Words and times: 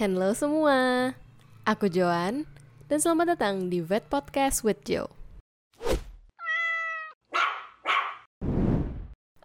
Hello 0.00 0.32
semua, 0.32 1.12
aku 1.68 1.84
Joan 1.92 2.48
dan 2.88 3.04
selamat 3.04 3.36
datang 3.36 3.68
di 3.68 3.84
Vet 3.84 4.08
Podcast 4.08 4.64
with 4.64 4.80
Joe. 4.88 5.19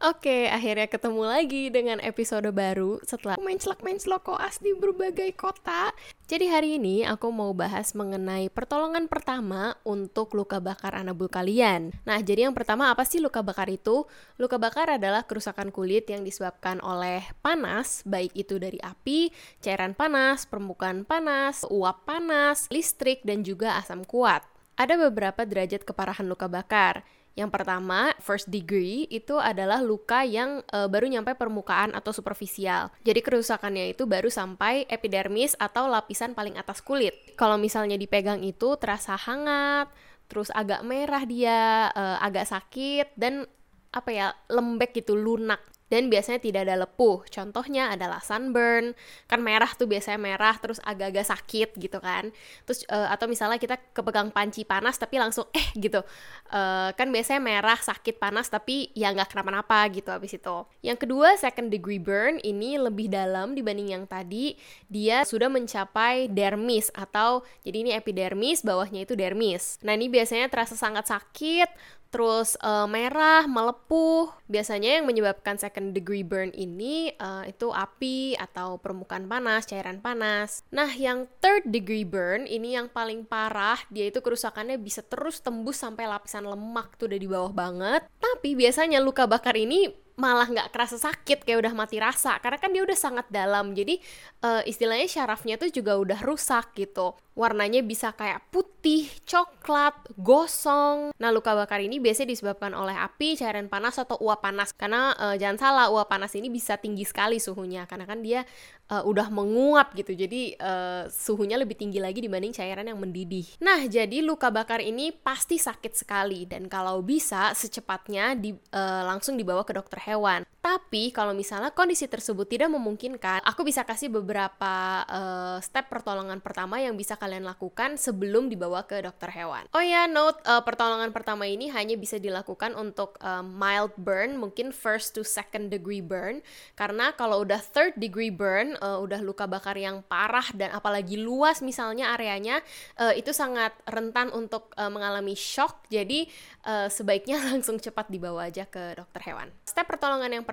Oke, 0.05 0.45
akhirnya 0.45 0.85
ketemu 0.85 1.25
lagi 1.25 1.73
dengan 1.73 1.97
episode 1.97 2.45
baru 2.53 3.01
setelah 3.01 3.41
mencelak-mencelok 3.41 4.21
koas 4.21 4.61
di 4.61 4.77
berbagai 4.77 5.33
kota. 5.33 5.89
Jadi 6.29 6.45
hari 6.45 6.77
ini 6.77 7.01
aku 7.01 7.33
mau 7.33 7.49
bahas 7.57 7.97
mengenai 7.97 8.53
pertolongan 8.53 9.09
pertama 9.09 9.73
untuk 9.81 10.37
luka 10.37 10.61
bakar 10.61 10.93
anabul 10.93 11.25
kalian. 11.25 11.89
Nah, 12.05 12.21
jadi 12.21 12.45
yang 12.45 12.53
pertama 12.53 12.93
apa 12.93 13.01
sih 13.01 13.17
luka 13.17 13.41
bakar 13.41 13.65
itu? 13.65 14.05
Luka 14.37 14.61
bakar 14.61 14.93
adalah 14.93 15.25
kerusakan 15.25 15.73
kulit 15.73 16.05
yang 16.05 16.21
disebabkan 16.21 16.85
oleh 16.85 17.25
panas, 17.41 18.05
baik 18.05 18.29
itu 18.37 18.61
dari 18.61 18.77
api, 18.85 19.33
cairan 19.57 19.97
panas, 19.97 20.45
permukaan 20.45 21.01
panas, 21.01 21.65
uap 21.65 22.05
panas, 22.05 22.69
listrik, 22.69 23.25
dan 23.25 23.41
juga 23.41 23.81
asam 23.81 24.05
kuat. 24.05 24.45
Ada 24.77 25.01
beberapa 25.01 25.49
derajat 25.49 25.81
keparahan 25.81 26.29
luka 26.29 26.45
bakar. 26.45 27.01
Yang 27.35 27.51
pertama, 27.51 28.15
first 28.23 28.47
degree 28.47 29.11
itu 29.11 29.35
adalah 29.35 29.83
luka 29.83 30.23
yang 30.23 30.63
e, 30.71 30.87
baru 30.87 31.11
nyampe 31.11 31.35
permukaan 31.35 31.91
atau 31.91 32.15
superficial. 32.15 32.95
Jadi 33.03 33.19
kerusakannya 33.19 33.91
itu 33.91 34.07
baru 34.07 34.31
sampai 34.31 34.87
epidermis 34.87 35.51
atau 35.59 35.91
lapisan 35.91 36.31
paling 36.31 36.55
atas 36.55 36.79
kulit. 36.79 37.11
Kalau 37.35 37.59
misalnya 37.59 37.99
dipegang 37.99 38.39
itu 38.39 38.79
terasa 38.79 39.19
hangat, 39.19 39.91
terus 40.31 40.47
agak 40.55 40.87
merah 40.87 41.27
dia, 41.27 41.91
e, 41.91 42.03
agak 42.23 42.47
sakit 42.47 43.11
dan 43.19 43.43
apa 43.91 44.09
ya 44.11 44.27
lembek 44.51 44.91
gitu 45.03 45.15
lunak 45.15 45.59
dan 45.89 46.09
biasanya 46.09 46.41
tidak 46.41 46.65
ada 46.65 46.85
lepuh. 46.85 47.25
Contohnya 47.29 47.93
adalah 47.93 48.19
sunburn, 48.21 48.97
kan 49.29 49.39
merah 49.41 49.69
tuh 49.73 49.85
biasanya 49.85 50.17
merah 50.17 50.55
terus 50.57 50.81
agak-agak 50.81 51.25
sakit 51.25 51.69
gitu 51.77 51.97
kan. 52.01 52.33
Terus 52.65 52.85
uh, 52.89 53.09
atau 53.13 53.29
misalnya 53.29 53.61
kita 53.61 53.77
kepegang 53.93 54.33
panci 54.33 54.65
panas 54.65 54.97
tapi 54.97 55.21
langsung 55.21 55.45
eh 55.53 55.67
gitu. 55.77 56.01
Uh, 56.49 56.89
kan 56.97 57.09
biasanya 57.09 57.41
merah, 57.41 57.77
sakit, 57.77 58.17
panas 58.17 58.49
tapi 58.49 58.89
ya 58.97 59.13
nggak 59.13 59.33
kenapa-napa 59.33 59.85
gitu 59.93 60.09
habis 60.09 60.33
itu. 60.33 60.57
Yang 60.81 61.05
kedua 61.05 61.37
second 61.37 61.69
degree 61.69 62.01
burn 62.01 62.41
ini 62.41 62.81
lebih 62.81 63.09
dalam 63.09 63.53
dibanding 63.53 63.93
yang 63.93 64.05
tadi. 64.09 64.57
Dia 64.89 65.21
sudah 65.25 65.49
mencapai 65.49 66.29
dermis 66.29 66.89
atau 66.93 67.45
jadi 67.61 67.77
ini 67.85 67.91
epidermis, 67.93 68.61
bawahnya 68.65 69.05
itu 69.05 69.13
dermis. 69.17 69.77
Nah, 69.85 69.93
ini 69.97 70.09
biasanya 70.09 70.49
terasa 70.49 70.77
sangat 70.77 71.09
sakit, 71.09 71.69
terus 72.15 72.55
uh, 72.63 72.87
merah, 72.87 73.43
melepuh. 73.43 74.31
Biasanya 74.47 75.03
yang 75.03 75.05
menyebabkan 75.11 75.59
second 75.59 75.91
degree 75.91 76.23
burn 76.23 76.55
ini 76.55 77.11
uh, 77.19 77.43
itu 77.43 77.75
api 77.75 78.39
atau 78.39 78.79
permukaan 78.79 79.27
panas, 79.27 79.67
cairan 79.67 79.99
panas. 79.99 80.63
Nah, 80.71 80.87
yang 80.95 81.27
third 81.43 81.67
degree 81.67 82.07
burn 82.07 82.47
ini 82.47 82.79
yang 82.79 82.87
paling 82.87 83.27
parah, 83.27 83.75
dia 83.91 84.07
itu 84.07 84.23
kerusakannya 84.23 84.79
bisa 84.79 85.03
terus 85.03 85.43
tembus 85.43 85.75
sampai 85.75 86.07
lapisan 86.07 86.47
lemak 86.47 86.95
tuh 86.95 87.11
udah 87.11 87.19
di 87.19 87.27
bawah 87.27 87.51
banget. 87.51 88.07
Tapi 88.23 88.55
biasanya 88.55 89.03
luka 89.03 89.27
bakar 89.27 89.59
ini 89.59 90.04
malah 90.15 90.47
nggak 90.47 90.71
kerasa 90.71 90.95
sakit 90.95 91.43
kayak 91.43 91.59
udah 91.67 91.73
mati 91.75 91.99
rasa 91.99 92.39
karena 92.39 92.57
kan 92.59 92.71
dia 92.71 92.83
udah 92.87 92.95
sangat 92.95 93.27
dalam 93.27 93.75
jadi 93.75 93.99
uh, 94.43 94.63
istilahnya 94.63 95.11
syarafnya 95.11 95.59
tuh 95.59 95.69
juga 95.71 95.99
udah 95.99 96.19
rusak 96.23 96.71
gitu 96.75 97.15
warnanya 97.35 97.83
bisa 97.83 98.15
kayak 98.15 98.47
putih, 98.47 99.11
coklat, 99.27 99.93
gosong. 100.15 101.11
Nah, 101.19 101.29
luka 101.35 101.51
bakar 101.51 101.83
ini 101.83 101.99
biasanya 101.99 102.31
disebabkan 102.31 102.71
oleh 102.71 102.95
api, 102.95 103.35
cairan 103.35 103.67
panas 103.67 103.99
atau 103.99 104.15
uap 104.23 104.39
panas. 104.39 104.71
Karena 104.71 105.11
uh, 105.19 105.35
jangan 105.35 105.59
salah, 105.59 105.85
uap 105.91 106.07
panas 106.07 106.31
ini 106.39 106.47
bisa 106.47 106.79
tinggi 106.79 107.03
sekali 107.03 107.37
suhunya 107.37 107.83
karena 107.91 108.07
kan 108.07 108.23
dia 108.23 108.47
uh, 108.91 109.03
udah 109.05 109.27
menguap 109.33 109.93
gitu. 109.97 110.13
Jadi 110.13 110.57
uh, 110.59 111.07
suhunya 111.09 111.57
lebih 111.57 111.77
tinggi 111.77 111.97
lagi 112.01 112.21
dibanding 112.21 112.53
cairan 112.53 112.85
yang 112.89 112.99
mendidih. 112.99 113.45
Nah, 113.61 113.85
jadi 113.85 114.21
luka 114.21 114.49
bakar 114.53 114.81
ini 114.81 115.13
pasti 115.13 115.57
sakit 115.57 115.93
sekali 115.93 116.45
dan 116.45 116.69
kalau 116.69 117.01
bisa 117.01 117.53
secepatnya 117.55 118.37
di, 118.37 118.53
uh, 118.53 119.03
langsung 119.05 119.37
dibawa 119.37 119.65
ke 119.65 119.73
dokter 119.73 120.01
hewan. 120.05 120.45
Tapi 120.65 121.13
kalau 121.13 121.37
misalnya 121.37 121.69
kondisi 121.69 122.09
tersebut 122.09 122.49
tidak 122.49 122.73
memungkinkan, 122.73 123.45
aku 123.45 123.61
bisa 123.61 123.85
kasih 123.85 124.09
beberapa 124.09 125.05
uh, 125.05 125.61
step 125.61 125.93
pertolongan 125.93 126.41
pertama 126.41 126.81
yang 126.81 126.97
bisa 126.97 127.13
kalian 127.13 127.45
lakukan 127.45 128.01
sebelum 128.01 128.49
dibawa 128.49 128.81
ke 128.89 128.97
dokter 128.97 129.29
hewan. 129.29 129.69
Oh 129.77 129.83
ya, 129.85 130.09
note 130.09 130.41
uh, 130.41 130.65
pertolongan 130.65 131.13
pertama 131.13 131.45
ini 131.45 131.69
hanya 131.69 131.93
bisa 131.93 132.17
dilakukan 132.17 132.73
untuk 132.73 133.21
uh, 133.21 133.45
mild 133.45 133.93
burn, 133.93 134.41
mungkin 134.41 134.73
first 134.73 135.13
to 135.13 135.21
second 135.21 135.69
degree 135.69 136.01
burn. 136.01 136.41
Karena 136.73 137.13
kalau 137.13 137.45
udah 137.45 137.61
third 137.61 137.93
degree 138.01 138.33
burn, 138.33 138.73
uh, 138.81 138.97
udah 138.97 139.21
luka 139.21 139.45
bakar 139.45 139.77
yang 139.77 140.01
parah 140.01 140.49
dan 140.57 140.73
apalagi 140.73 141.21
luas 141.21 141.61
misalnya 141.61 142.17
areanya, 142.17 142.57
uh, 142.97 143.13
itu 143.13 143.29
sangat 143.37 143.69
rentan 143.85 144.33
untuk 144.33 144.73
uh, 144.81 144.89
mengalami 144.89 145.37
shock. 145.37 145.85
Jadi 145.93 146.25
uh, 146.65 146.89
sebaiknya 146.89 147.37
langsung 147.53 147.77
cepat 147.77 148.09
dibawa 148.09 148.49
aja 148.49 148.65
ke 148.65 148.97
dokter 148.97 149.29
hewan. 149.29 149.53
Step 149.61 149.85
pertolongan 149.85 150.41
yang 150.41 150.45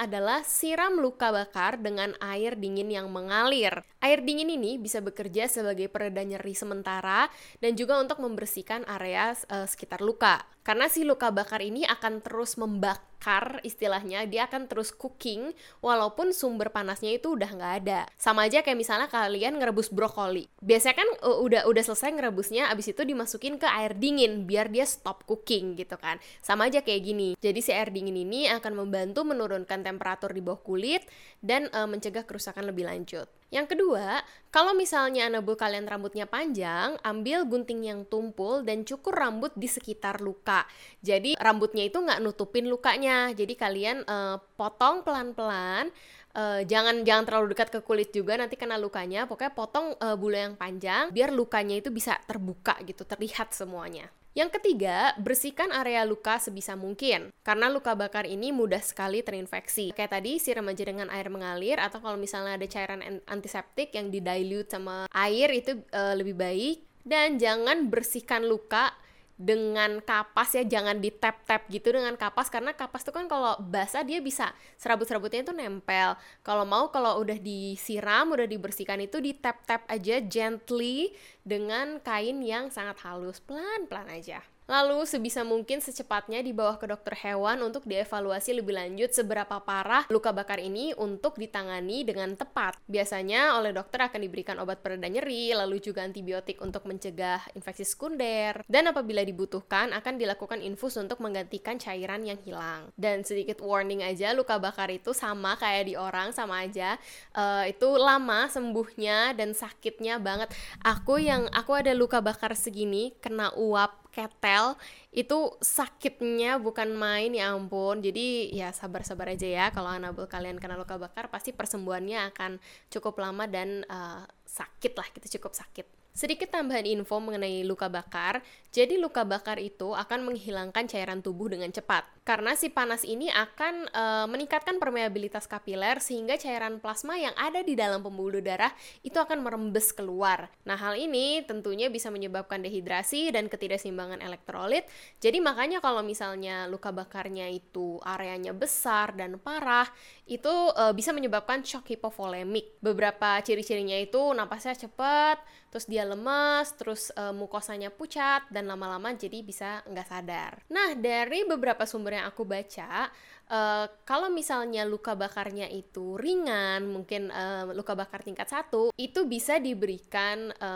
adalah 0.00 0.40
siram 0.40 0.96
luka 0.96 1.28
bakar 1.28 1.76
dengan 1.76 2.16
air 2.24 2.56
dingin 2.56 2.88
yang 2.88 3.12
mengalir. 3.12 3.84
Air 4.00 4.24
dingin 4.24 4.48
ini 4.48 4.80
bisa 4.80 5.04
bekerja 5.04 5.52
sebagai 5.52 5.92
peredam 5.92 6.14
reda 6.14 6.22
nyeri 6.22 6.54
sementara 6.54 7.26
dan 7.58 7.74
juga 7.74 7.98
untuk 7.98 8.22
membersihkan 8.22 8.86
area 8.86 9.34
uh, 9.50 9.66
sekitar 9.66 9.98
luka. 9.98 10.53
Karena 10.64 10.88
si 10.88 11.04
luka 11.04 11.28
bakar 11.28 11.60
ini 11.60 11.84
akan 11.84 12.24
terus 12.24 12.56
membakar 12.56 13.60
istilahnya, 13.68 14.24
dia 14.24 14.48
akan 14.48 14.64
terus 14.64 14.96
cooking 14.96 15.52
walaupun 15.84 16.32
sumber 16.32 16.72
panasnya 16.72 17.20
itu 17.20 17.36
udah 17.36 17.52
nggak 17.52 17.74
ada. 17.84 18.00
Sama 18.16 18.48
aja 18.48 18.64
kayak 18.64 18.80
misalnya 18.80 19.12
kalian 19.12 19.60
ngerebus 19.60 19.92
brokoli. 19.92 20.48
Biasanya 20.64 20.96
kan 21.04 21.08
uh, 21.20 21.44
udah 21.44 21.68
udah 21.68 21.82
selesai 21.84 22.16
ngerebusnya, 22.16 22.72
abis 22.72 22.96
itu 22.96 23.04
dimasukin 23.04 23.60
ke 23.60 23.68
air 23.68 23.92
dingin 23.92 24.48
biar 24.48 24.72
dia 24.72 24.88
stop 24.88 25.28
cooking 25.28 25.76
gitu 25.76 26.00
kan. 26.00 26.16
Sama 26.40 26.72
aja 26.72 26.80
kayak 26.80 27.12
gini. 27.12 27.36
Jadi 27.36 27.60
si 27.60 27.68
air 27.68 27.92
dingin 27.92 28.16
ini 28.16 28.48
akan 28.48 28.72
membantu 28.88 29.20
menurunkan 29.28 29.84
temperatur 29.84 30.32
di 30.32 30.40
bawah 30.40 30.64
kulit 30.64 31.04
dan 31.44 31.68
uh, 31.76 31.84
mencegah 31.84 32.24
kerusakan 32.24 32.72
lebih 32.72 32.88
lanjut. 32.88 33.28
Yang 33.54 33.78
kedua, 33.78 34.18
kalau 34.50 34.74
misalnya 34.74 35.30
anabul 35.30 35.54
kalian 35.54 35.86
rambutnya 35.86 36.26
panjang, 36.26 36.98
ambil 37.06 37.46
gunting 37.46 37.86
yang 37.86 38.02
tumpul 38.02 38.66
dan 38.66 38.82
cukur 38.82 39.14
rambut 39.14 39.54
di 39.54 39.70
sekitar 39.70 40.18
luka. 40.18 40.66
Jadi 40.98 41.38
rambutnya 41.38 41.86
itu 41.86 42.02
nggak 42.02 42.18
nutupin 42.18 42.66
lukanya. 42.66 43.30
Jadi 43.30 43.54
kalian 43.54 44.02
uh, 44.10 44.42
potong 44.58 45.06
pelan-pelan. 45.06 45.94
Uh, 46.34 46.66
jangan 46.66 47.06
jangan 47.06 47.30
terlalu 47.30 47.54
dekat 47.54 47.70
ke 47.70 47.78
kulit 47.78 48.10
juga 48.10 48.34
nanti 48.34 48.58
kena 48.58 48.74
lukanya 48.74 49.22
pokoknya 49.22 49.54
potong 49.54 49.94
uh, 50.02 50.18
bulu 50.18 50.34
yang 50.34 50.58
panjang 50.58 51.14
biar 51.14 51.30
lukanya 51.30 51.78
itu 51.78 51.94
bisa 51.94 52.18
terbuka 52.26 52.74
gitu 52.82 53.06
terlihat 53.06 53.54
semuanya 53.54 54.10
yang 54.34 54.50
ketiga, 54.50 55.14
bersihkan 55.22 55.70
area 55.70 56.02
luka 56.02 56.42
sebisa 56.42 56.74
mungkin. 56.74 57.30
Karena 57.46 57.70
luka 57.70 57.94
bakar 57.94 58.26
ini 58.26 58.50
mudah 58.50 58.82
sekali 58.82 59.22
terinfeksi. 59.22 59.94
Kayak 59.94 60.18
tadi, 60.18 60.42
siram 60.42 60.66
aja 60.66 60.82
dengan 60.82 61.06
air 61.14 61.30
mengalir, 61.30 61.78
atau 61.78 62.02
kalau 62.02 62.18
misalnya 62.18 62.58
ada 62.58 62.66
cairan 62.66 63.22
antiseptik 63.30 63.94
yang 63.94 64.10
didilute 64.10 64.74
sama 64.74 65.06
air, 65.14 65.54
itu 65.54 65.78
uh, 65.94 66.18
lebih 66.18 66.34
baik. 66.34 66.82
Dan 67.06 67.38
jangan 67.38 67.86
bersihkan 67.92 68.42
luka 68.48 68.90
dengan 69.34 69.98
kapas 69.98 70.54
ya 70.54 70.62
jangan 70.62 71.02
di 71.02 71.10
tap 71.10 71.42
tap 71.42 71.66
gitu 71.66 71.90
dengan 71.90 72.14
kapas 72.14 72.46
karena 72.46 72.70
kapas 72.70 73.02
tuh 73.02 73.10
kan 73.10 73.26
kalau 73.26 73.58
basah 73.58 74.06
dia 74.06 74.22
bisa 74.22 74.54
serabut 74.78 75.10
serabutnya 75.10 75.42
itu 75.42 75.50
nempel. 75.50 76.14
Kalau 76.46 76.62
mau 76.62 76.94
kalau 76.94 77.18
udah 77.18 77.38
disiram 77.38 78.30
udah 78.30 78.46
dibersihkan 78.46 79.02
itu 79.02 79.18
di 79.18 79.34
tap 79.34 79.66
tap 79.66 79.82
aja 79.90 80.22
gently 80.22 81.10
dengan 81.42 81.98
kain 81.98 82.38
yang 82.46 82.70
sangat 82.70 82.94
halus 83.02 83.42
pelan 83.42 83.90
pelan 83.90 84.06
aja 84.06 84.38
Lalu 84.64 85.04
sebisa 85.04 85.44
mungkin 85.44 85.84
secepatnya 85.84 86.40
dibawa 86.40 86.80
ke 86.80 86.88
dokter 86.88 87.12
hewan 87.20 87.60
untuk 87.60 87.84
dievaluasi 87.84 88.56
lebih 88.56 88.72
lanjut 88.72 89.12
seberapa 89.12 89.60
parah 89.60 90.08
luka 90.08 90.32
bakar 90.32 90.56
ini 90.56 90.96
untuk 90.96 91.36
ditangani 91.36 92.00
dengan 92.00 92.32
tepat. 92.32 92.80
Biasanya 92.88 93.60
oleh 93.60 93.76
dokter 93.76 94.00
akan 94.08 94.20
diberikan 94.24 94.56
obat 94.56 94.80
pereda 94.80 95.04
nyeri, 95.04 95.52
lalu 95.52 95.84
juga 95.84 96.00
antibiotik 96.00 96.64
untuk 96.64 96.88
mencegah 96.88 97.44
infeksi 97.52 97.84
sekunder, 97.84 98.64
dan 98.64 98.88
apabila 98.88 99.20
dibutuhkan 99.20 99.92
akan 99.92 100.16
dilakukan 100.16 100.64
infus 100.64 100.96
untuk 100.96 101.20
menggantikan 101.20 101.76
cairan 101.76 102.24
yang 102.24 102.40
hilang. 102.40 102.88
Dan 102.96 103.20
sedikit 103.20 103.60
warning 103.60 104.00
aja, 104.00 104.32
luka 104.32 104.56
bakar 104.56 104.88
itu 104.88 105.12
sama 105.12 105.60
kayak 105.60 105.92
di 105.92 105.94
orang, 106.00 106.32
sama 106.32 106.64
aja. 106.64 106.96
Uh, 107.36 107.68
itu 107.68 108.00
lama 108.00 108.48
sembuhnya 108.48 109.36
dan 109.36 109.52
sakitnya 109.52 110.16
banget. 110.16 110.48
Aku 110.80 111.20
yang 111.20 111.52
aku 111.52 111.76
ada 111.76 111.92
luka 111.92 112.24
bakar 112.24 112.56
segini 112.56 113.12
kena 113.20 113.52
uap 113.60 114.03
ketel 114.14 114.78
itu 115.10 115.58
sakitnya 115.58 116.62
bukan 116.62 116.94
main 116.94 117.34
ya 117.34 117.50
ampun 117.50 117.98
jadi 117.98 118.54
ya 118.54 118.68
sabar-sabar 118.70 119.34
aja 119.34 119.44
ya 119.50 119.66
kalau 119.74 119.90
anabul 119.90 120.30
kalian 120.30 120.62
kena 120.62 120.78
luka 120.78 120.94
bakar 120.94 121.26
pasti 121.26 121.50
persembuhannya 121.50 122.30
akan 122.30 122.62
cukup 122.86 123.18
lama 123.18 123.50
dan 123.50 123.82
uh, 123.90 124.22
sakit 124.46 124.94
lah 124.94 125.10
gitu 125.10 125.38
cukup 125.38 125.58
sakit 125.58 126.04
Sedikit 126.14 126.46
tambahan 126.46 126.86
info 126.86 127.18
mengenai 127.18 127.66
luka 127.66 127.90
bakar. 127.90 128.38
Jadi 128.70 129.02
luka 129.02 129.26
bakar 129.26 129.58
itu 129.58 129.98
akan 129.98 130.30
menghilangkan 130.30 130.86
cairan 130.86 131.18
tubuh 131.18 131.50
dengan 131.50 131.74
cepat. 131.74 132.06
Karena 132.24 132.56
si 132.56 132.72
panas 132.72 133.04
ini 133.04 133.28
akan 133.28 133.84
e, 133.92 134.04
meningkatkan 134.32 134.80
permeabilitas 134.80 135.44
kapiler 135.44 136.00
sehingga 136.00 136.40
cairan 136.40 136.80
plasma 136.80 137.20
yang 137.20 137.36
ada 137.36 137.60
di 137.60 137.76
dalam 137.76 138.00
pembuluh 138.00 138.40
darah 138.40 138.72
itu 139.04 139.20
akan 139.20 139.44
merembes 139.44 139.92
keluar. 139.92 140.48
Nah, 140.64 140.80
hal 140.80 140.96
ini 140.96 141.44
tentunya 141.44 141.92
bisa 141.92 142.08
menyebabkan 142.08 142.64
dehidrasi 142.64 143.28
dan 143.28 143.52
ketidakseimbangan 143.52 144.24
elektrolit. 144.24 144.88
Jadi 145.20 145.44
makanya 145.44 145.84
kalau 145.84 146.00
misalnya 146.00 146.64
luka 146.64 146.96
bakarnya 146.96 147.52
itu 147.52 148.00
areanya 148.00 148.56
besar 148.56 149.12
dan 149.12 149.36
parah, 149.36 149.92
itu 150.24 150.72
e, 150.72 150.96
bisa 150.96 151.12
menyebabkan 151.12 151.60
shock 151.60 151.92
hipovolemik. 151.92 152.80
Beberapa 152.80 153.36
ciri-cirinya 153.44 154.00
itu 154.00 154.32
napasnya 154.32 154.72
cepat, 154.72 155.44
terus 155.68 155.84
dia 155.84 156.08
lemes, 156.08 156.72
terus 156.80 157.12
e, 157.12 157.36
mukosanya 157.36 157.92
pucat 157.92 158.48
dan 158.48 158.64
lama-lama 158.64 159.12
jadi 159.12 159.44
bisa 159.44 159.84
nggak 159.84 160.08
sadar. 160.08 160.64
Nah 160.72 160.96
dari 160.96 161.44
beberapa 161.44 161.84
sumber 161.84 162.13
yang 162.20 162.26
aku 162.30 162.46
baca, 162.46 163.10
e, 163.50 163.60
kalau 164.06 164.30
misalnya 164.30 164.86
luka 164.86 165.18
bakarnya 165.18 165.66
itu 165.66 166.14
ringan, 166.14 166.86
mungkin 166.86 167.34
e, 167.34 167.44
luka 167.74 167.98
bakar 167.98 168.22
tingkat 168.22 168.46
satu, 168.46 168.94
itu 168.94 169.26
bisa 169.26 169.58
diberikan 169.58 170.54
e, 170.54 170.70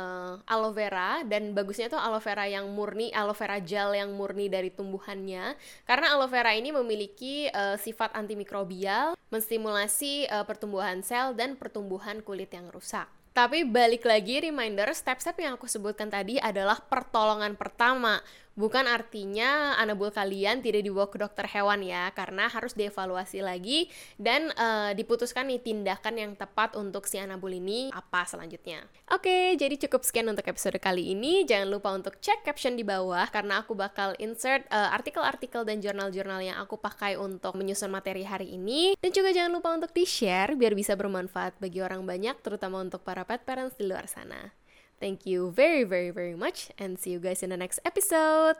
aloe 0.44 0.74
vera 0.74 1.22
dan 1.22 1.54
bagusnya 1.54 1.86
tuh 1.86 2.00
aloe 2.00 2.20
vera 2.20 2.50
yang 2.50 2.66
murni, 2.74 3.14
aloe 3.14 3.36
vera 3.36 3.62
gel 3.62 3.94
yang 3.94 4.12
murni 4.18 4.50
dari 4.50 4.74
tumbuhannya, 4.74 5.54
karena 5.86 6.06
aloe 6.18 6.28
vera 6.28 6.52
ini 6.58 6.74
memiliki 6.74 7.46
e, 7.48 7.78
sifat 7.78 8.18
antimikrobial, 8.18 9.14
menstimulasi 9.30 10.26
e, 10.26 10.36
pertumbuhan 10.44 11.00
sel 11.06 11.32
dan 11.38 11.54
pertumbuhan 11.54 12.20
kulit 12.20 12.50
yang 12.50 12.68
rusak. 12.74 13.06
Tapi 13.38 13.62
balik 13.62 14.02
lagi 14.02 14.42
reminder, 14.42 14.90
step-step 14.90 15.38
yang 15.38 15.54
aku 15.54 15.70
sebutkan 15.70 16.10
tadi 16.10 16.42
adalah 16.42 16.82
pertolongan 16.82 17.54
pertama. 17.54 18.18
Bukan 18.58 18.90
artinya 18.90 19.78
anabul 19.78 20.10
kalian 20.10 20.66
tidak 20.66 20.82
dibawa 20.82 21.06
ke 21.06 21.22
dokter 21.22 21.46
hewan 21.46 21.86
ya, 21.86 22.10
karena 22.10 22.50
harus 22.50 22.74
dievaluasi 22.74 23.38
lagi 23.38 23.86
dan 24.18 24.50
uh, 24.58 24.90
diputuskan 24.98 25.46
nih 25.46 25.62
tindakan 25.62 26.18
yang 26.18 26.32
tepat 26.34 26.74
untuk 26.74 27.06
si 27.06 27.22
anabul 27.22 27.54
ini 27.54 27.94
apa 27.94 28.26
selanjutnya. 28.26 28.82
Oke, 29.14 29.54
jadi 29.54 29.78
cukup 29.86 30.02
sekian 30.02 30.26
untuk 30.26 30.42
episode 30.50 30.74
kali 30.82 31.14
ini. 31.14 31.46
Jangan 31.46 31.70
lupa 31.70 31.94
untuk 31.94 32.18
cek 32.18 32.42
caption 32.42 32.74
di 32.74 32.82
bawah 32.82 33.30
karena 33.30 33.62
aku 33.62 33.78
bakal 33.78 34.18
insert 34.18 34.66
uh, 34.74 34.90
artikel-artikel 34.90 35.62
dan 35.62 35.78
jurnal-jurnal 35.78 36.42
yang 36.42 36.58
aku 36.58 36.82
pakai 36.82 37.14
untuk 37.14 37.54
menyusun 37.54 37.94
materi 37.94 38.26
hari 38.26 38.58
ini. 38.58 38.98
Dan 38.98 39.14
juga 39.14 39.30
jangan 39.30 39.54
lupa 39.54 39.70
untuk 39.70 39.94
di-share 39.94 40.58
biar 40.58 40.74
bisa 40.74 40.98
bermanfaat 40.98 41.62
bagi 41.62 41.78
orang 41.78 42.02
banyak, 42.02 42.34
terutama 42.42 42.82
untuk 42.82 43.06
para 43.06 43.22
pet 43.22 43.46
parents 43.46 43.78
di 43.78 43.86
luar 43.86 44.10
sana. 44.10 44.57
Thank 45.00 45.26
you 45.26 45.50
very, 45.50 45.84
very, 45.84 46.10
very 46.10 46.34
much, 46.34 46.70
and 46.78 46.98
see 46.98 47.10
you 47.10 47.20
guys 47.20 47.42
in 47.42 47.50
the 47.50 47.56
next 47.56 47.78
episode. 47.84 48.56